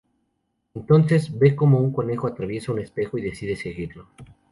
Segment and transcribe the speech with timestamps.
[0.73, 4.07] Entonces ve cómo un conejo atraviesa un espejo, y decide seguirlo.